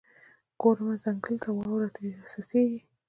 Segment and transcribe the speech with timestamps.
[0.61, 2.79] ګورمه ځنګله ته، واوره ترې څڅیږي